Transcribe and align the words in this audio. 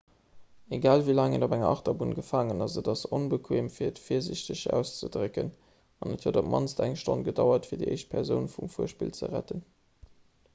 egal 0.75 1.01
wéi 1.07 1.15
laang 1.17 1.33
een 1.35 1.43
op 1.47 1.51
enger 1.57 1.69
achterbunn 1.73 2.15
gefaangen 2.19 2.63
ass 2.65 2.77
et 2.81 2.89
ass 2.93 3.03
onbequeem 3.17 3.69
fir 3.75 3.85
et 3.91 4.01
virsiichteg 4.05 4.63
auszedrécken 4.79 5.53
an 6.07 6.15
et 6.17 6.27
huet 6.29 6.41
op 6.43 6.49
d'mannst 6.49 6.83
eng 6.87 6.99
stonn 7.03 7.23
gedauert 7.31 7.71
fir 7.73 7.83
déi 7.83 7.87
éischt 7.93 8.11
persoun 8.17 8.51
vum 8.57 8.75
fuerspill 8.79 9.15
ze 9.21 9.33
retten 9.37 9.65